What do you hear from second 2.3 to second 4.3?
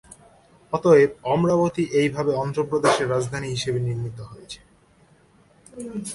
অন্ধ্র প্রদেশ রাজধানী হিসাবে নির্মিত